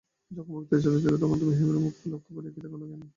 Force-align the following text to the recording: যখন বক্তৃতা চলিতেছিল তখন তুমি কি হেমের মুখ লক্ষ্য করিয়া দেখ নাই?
যখন 0.31 0.51
বক্তৃতা 0.53 0.83
চলিতেছিল 0.83 1.15
তখন 1.17 1.37
তুমি 1.39 1.51
কি 1.51 1.59
হেমের 1.59 1.77
মুখ 1.83 1.93
লক্ষ্য 2.11 2.29
করিয়া 2.35 2.51
দেখ 2.55 2.71
নাই? 2.81 3.07